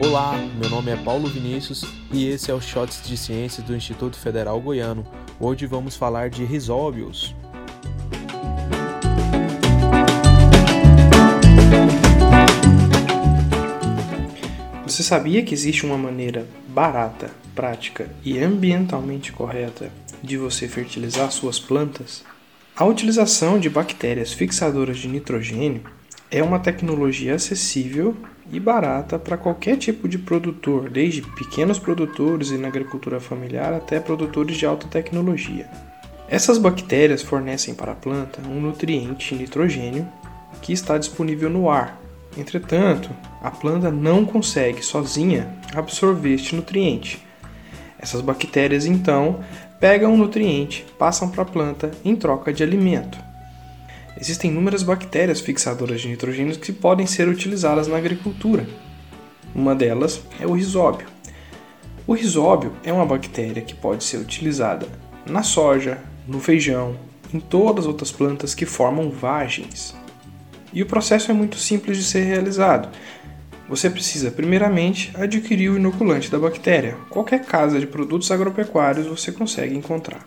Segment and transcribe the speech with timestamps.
[0.00, 4.16] Olá, meu nome é Paulo Vinícius e esse é o Shots de Ciências do Instituto
[4.18, 5.06] Federal Goiano.
[5.38, 7.34] Hoje vamos falar de risóbios.
[14.86, 19.90] Você sabia que existe uma maneira barata, prática e ambientalmente correta
[20.22, 22.24] de você fertilizar suas plantas?
[22.74, 25.82] A utilização de bactérias fixadoras de nitrogênio
[26.30, 28.16] é uma tecnologia acessível
[28.52, 33.98] e barata para qualquer tipo de produtor, desde pequenos produtores e na agricultura familiar até
[33.98, 35.68] produtores de alta tecnologia.
[36.28, 40.06] Essas bactérias fornecem para a planta um nutriente nitrogênio
[40.62, 42.00] que está disponível no ar,
[42.36, 43.08] Entretanto,
[43.42, 47.24] a planta não consegue sozinha absorver este nutriente.
[47.98, 49.40] Essas bactérias então
[49.80, 53.18] pegam o nutriente, passam para a planta em troca de alimento.
[54.18, 58.66] Existem inúmeras bactérias fixadoras de nitrogênio que podem ser utilizadas na agricultura.
[59.54, 61.06] Uma delas é o risóbio.
[62.06, 64.88] O risóbio é uma bactéria que pode ser utilizada
[65.26, 66.96] na soja, no feijão,
[67.32, 69.94] em todas as outras plantas que formam vagens.
[70.72, 72.88] E o processo é muito simples de ser realizado.
[73.68, 76.96] Você precisa, primeiramente, adquirir o inoculante da bactéria.
[77.10, 80.24] Qualquer casa de produtos agropecuários você consegue encontrar.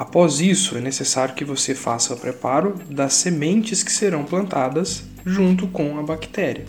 [0.00, 5.68] Após isso, é necessário que você faça o preparo das sementes que serão plantadas junto
[5.68, 6.64] com a bactéria.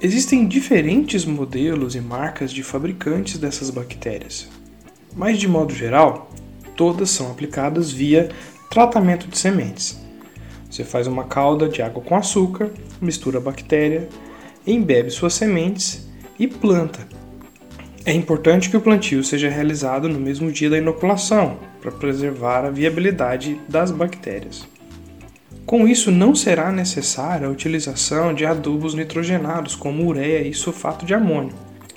[0.00, 4.48] Existem diferentes modelos e marcas de fabricantes dessas bactérias,
[5.14, 6.30] mas de modo geral,
[6.74, 8.30] todas são aplicadas via
[8.70, 10.00] tratamento de sementes.
[10.70, 14.08] Você faz uma calda de água com açúcar, mistura a bactéria,
[14.66, 17.06] embebe suas sementes e planta.
[18.06, 22.70] É importante que o plantio seja realizado no mesmo dia da inoculação, para preservar a
[22.70, 24.68] viabilidade das bactérias.
[25.64, 31.14] Com isso, não será necessária a utilização de adubos nitrogenados como ureia e sulfato de
[31.14, 31.54] amônio,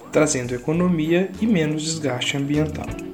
[0.10, 3.07] trazendo economia e menos desgaste ambiental.